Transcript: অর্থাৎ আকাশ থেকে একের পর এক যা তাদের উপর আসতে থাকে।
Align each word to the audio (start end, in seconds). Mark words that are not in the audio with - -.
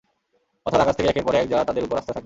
অর্থাৎ 0.65 0.81
আকাশ 0.83 0.95
থেকে 0.97 1.09
একের 1.09 1.25
পর 1.27 1.33
এক 1.35 1.47
যা 1.51 1.57
তাদের 1.67 1.83
উপর 1.83 1.95
আসতে 1.97 2.07
থাকে। 2.07 2.19